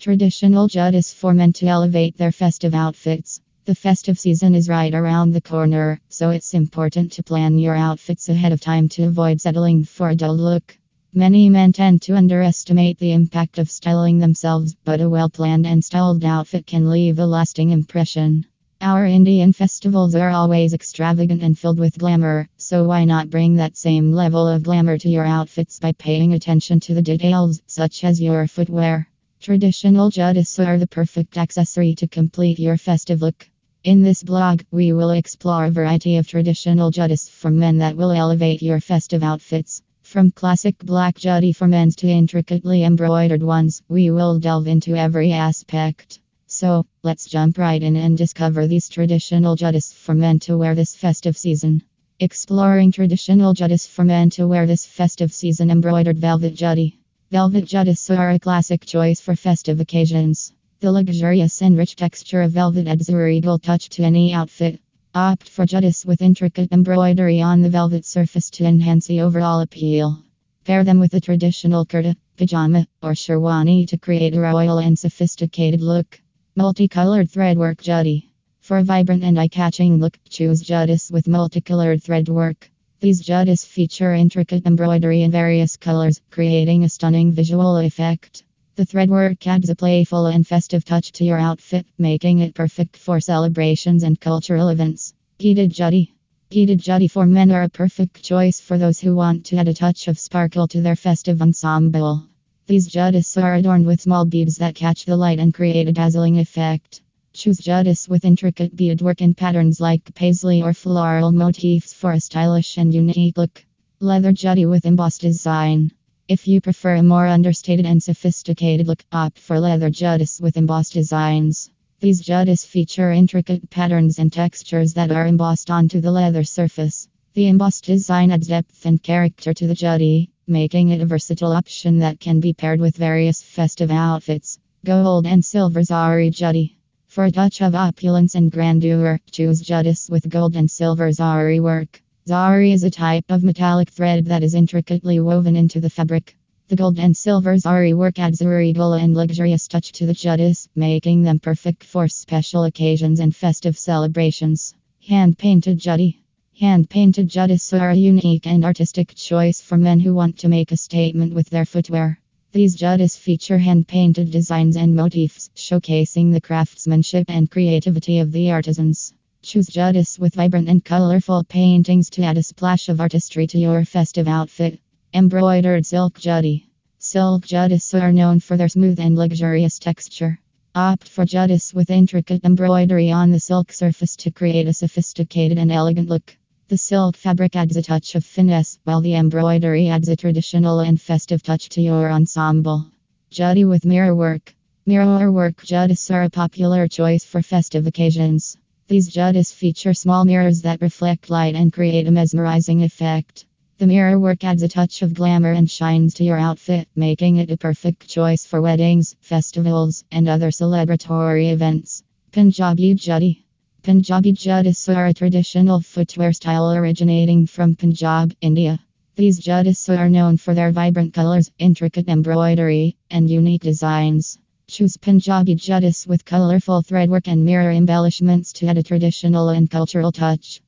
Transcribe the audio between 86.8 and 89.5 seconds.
a stunning visual effect. The threadwork